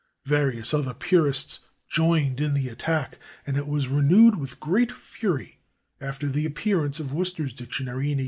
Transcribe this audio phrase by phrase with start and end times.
[0.25, 5.59] Various other purists joined in the attack, and it was renewed with great fury
[6.01, 8.19] after the appearance of Worcester's dictionary, in 1846.